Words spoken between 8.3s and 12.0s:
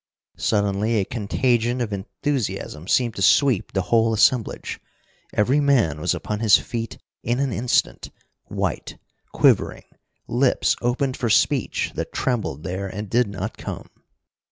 white, quivering, lips opened for speech